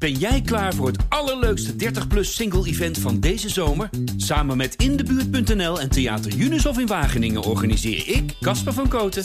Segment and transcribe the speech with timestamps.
[0.00, 3.90] Ben jij klaar voor het allerleukste 30-plus single-event van deze zomer?
[4.16, 9.24] Samen met Indebuurt.nl en Theater Unisof in Wageningen organiseer ik, Casper van Koten,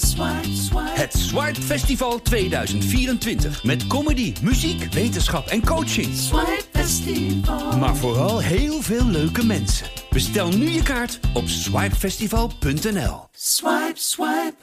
[0.76, 3.64] het Swipe Festival 2024.
[3.64, 6.08] Met comedy, muziek, wetenschap en coaching.
[7.80, 9.88] Maar vooral heel veel leuke mensen.
[10.10, 13.28] Bestel nu je kaart op swipefestival.nl.
[13.32, 14.56] Swipe, swipe.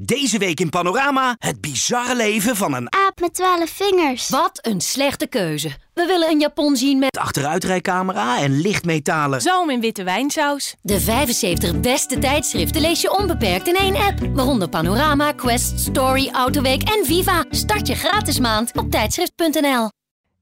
[0.00, 4.28] Deze week in Panorama het bizarre leven van een Aap met twaalf vingers.
[4.28, 5.68] Wat een slechte keuze.
[5.94, 9.40] We willen een Japon zien met achteruitrijcamera en lichtmetalen.
[9.40, 10.76] Zalm in witte wijnsaus.
[10.82, 14.18] de 75 beste tijdschriften lees je onbeperkt in één app.
[14.34, 17.44] Waaronder Panorama, Quest, Story, Autoweek en Viva.
[17.50, 19.88] Start je gratis maand op tijdschrift.nl.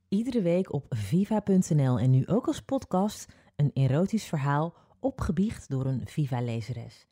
[0.09, 3.27] Iedere week op viva.nl en nu ook als podcast
[3.57, 7.07] een erotisch verhaal opgebiecht door een Viva-lezeres.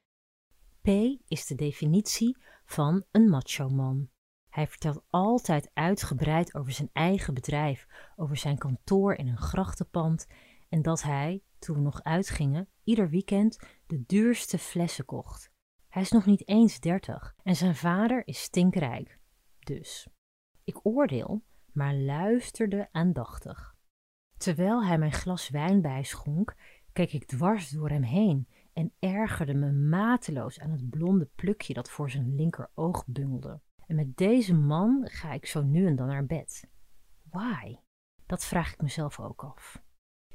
[0.83, 0.89] P
[1.29, 4.09] is de definitie van een macho-man.
[4.59, 7.87] Hij vertelt altijd uitgebreid over zijn eigen bedrijf,
[8.17, 10.27] over zijn kantoor in een grachtenpand
[10.69, 15.51] en dat hij, toen we nog uitgingen, ieder weekend de duurste flessen kocht.
[15.89, 19.19] Hij is nog niet eens dertig en zijn vader is stinkrijk.
[19.59, 20.09] Dus,
[20.64, 23.77] ik oordeel, maar luisterde aandachtig.
[24.36, 26.55] Terwijl hij mijn glas wijn bijschonk,
[26.92, 31.91] keek ik dwars door hem heen en ergerde me mateloos aan het blonde plukje dat
[31.91, 33.61] voor zijn linkeroog bungelde.
[33.89, 36.69] En met deze man ga ik zo nu en dan naar bed.
[37.22, 37.77] Why?
[38.27, 39.83] Dat vraag ik mezelf ook af.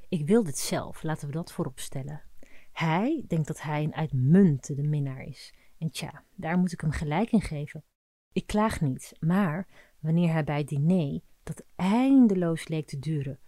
[0.10, 2.24] Ik wil dit zelf, laten we dat voorop stellen.
[2.72, 5.54] Hij denkt dat hij een uitmuntende minnaar is.
[5.78, 7.84] En tja, daar moet ik hem gelijk in geven.
[8.32, 9.68] Ik klaag niet, maar
[10.00, 13.40] wanneer hij bij het diner, dat eindeloos leek te duren,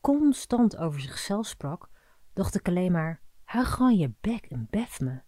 [0.00, 1.90] constant over zichzelf sprak,
[2.32, 5.22] dacht ik alleen maar: hou gewoon je bek en bef me.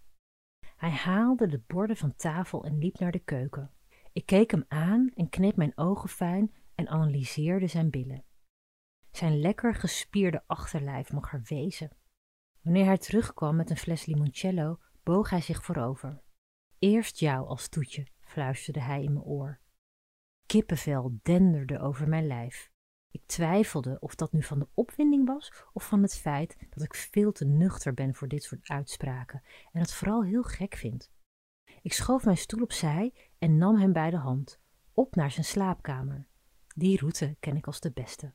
[0.76, 3.70] Hij haalde de borden van tafel en liep naar de keuken.
[4.16, 8.24] Ik keek hem aan en kneep mijn ogen fijn en analyseerde zijn billen.
[9.10, 11.96] Zijn lekker gespierde achterlijf mag er wezen.
[12.60, 16.22] Wanneer hij terugkwam met een fles limoncello, boog hij zich voorover.
[16.78, 19.60] Eerst jou als toetje, fluisterde hij in mijn oor.
[20.46, 22.70] Kippenvel denderde over mijn lijf.
[23.10, 26.94] Ik twijfelde of dat nu van de opwinding was of van het feit dat ik
[26.94, 31.14] veel te nuchter ben voor dit soort uitspraken en het vooral heel gek vind.
[31.86, 34.60] Ik schoof mijn stoel opzij en nam hem bij de hand,
[34.92, 36.28] op naar zijn slaapkamer.
[36.74, 38.32] Die route ken ik als de beste.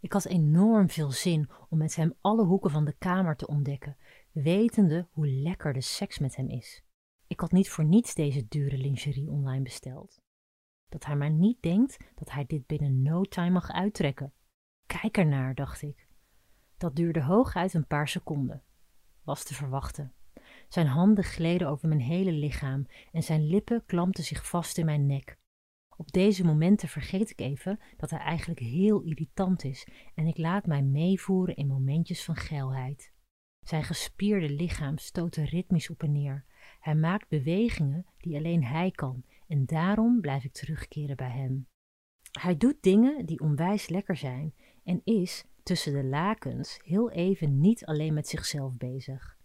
[0.00, 3.96] Ik had enorm veel zin om met hem alle hoeken van de kamer te ontdekken,
[4.32, 6.84] wetende hoe lekker de seks met hem is.
[7.26, 10.20] Ik had niet voor niets deze dure lingerie online besteld.
[10.88, 14.32] Dat hij maar niet denkt dat hij dit binnen no time mag uittrekken.
[14.86, 16.08] Kijk ernaar, dacht ik.
[16.76, 18.62] Dat duurde hooguit een paar seconden.
[19.22, 20.14] Was te verwachten.
[20.68, 25.06] Zijn handen gleden over mijn hele lichaam en zijn lippen klampten zich vast in mijn
[25.06, 25.38] nek.
[25.96, 30.66] Op deze momenten vergeet ik even dat hij eigenlijk heel irritant is en ik laat
[30.66, 33.12] mij meevoeren in momentjes van geilheid.
[33.60, 36.44] Zijn gespierde lichaam stoot ritmisch op en neer.
[36.80, 41.68] Hij maakt bewegingen die alleen hij kan en daarom blijf ik terugkeren bij hem.
[42.40, 47.84] Hij doet dingen die onwijs lekker zijn en is tussen de lakens heel even niet
[47.86, 49.35] alleen met zichzelf bezig.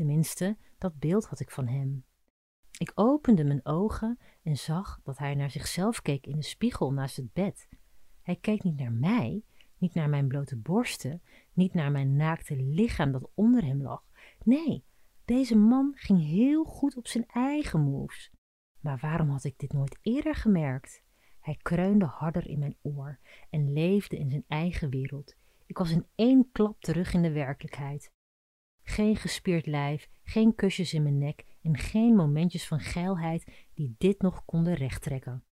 [0.00, 2.04] Tenminste, dat beeld had ik van hem.
[2.78, 7.16] Ik opende mijn ogen en zag dat hij naar zichzelf keek in de spiegel naast
[7.16, 7.68] het bed.
[8.22, 9.44] Hij keek niet naar mij,
[9.78, 11.22] niet naar mijn blote borsten,
[11.52, 14.04] niet naar mijn naakte lichaam dat onder hem lag.
[14.44, 14.84] Nee,
[15.24, 18.30] deze man ging heel goed op zijn eigen moves.
[18.80, 21.02] Maar waarom had ik dit nooit eerder gemerkt?
[21.40, 23.18] Hij kreunde harder in mijn oor
[23.50, 25.36] en leefde in zijn eigen wereld.
[25.66, 28.12] Ik was in één klap terug in de werkelijkheid.
[28.90, 34.22] Geen gespierd lijf, geen kusjes in mijn nek en geen momentjes van geilheid die dit
[34.22, 35.44] nog konden rechttrekken.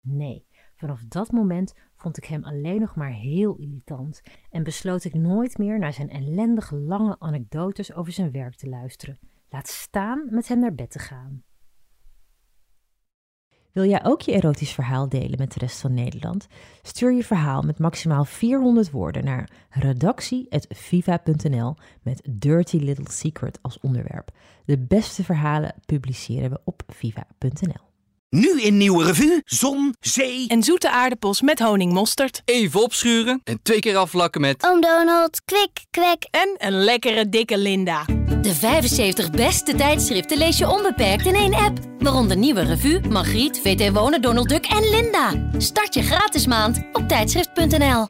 [0.00, 5.14] Nee, vanaf dat moment vond ik hem alleen nog maar heel irritant en besloot ik
[5.14, 9.18] nooit meer naar zijn ellendig lange anekdotes over zijn werk te luisteren.
[9.48, 11.42] Laat staan met hem naar bed te gaan.
[13.74, 16.46] Wil jij ook je erotisch verhaal delen met de rest van Nederland?
[16.82, 24.30] Stuur je verhaal met maximaal 400 woorden naar redactie.viva.nl met Dirty Little Secret als onderwerp.
[24.64, 27.92] De beste verhalen publiceren we op viva.nl.
[28.28, 32.42] Nu in Nieuwe Revue, zon, zee En zoete aardappels met honingmosterd.
[32.44, 34.66] Even opschuren en twee keer afvlakken met...
[34.66, 36.26] Oom Donald, kwik, kwek.
[36.30, 38.04] En een lekkere dikke Linda.
[38.44, 41.78] De 75 beste tijdschriften lees je onbeperkt in één app.
[41.98, 45.50] Waaronder Nieuwe Revue, Margriet, VT Wonen, Donald Duck en Linda.
[45.58, 48.06] Start je gratis maand op tijdschrift.nl.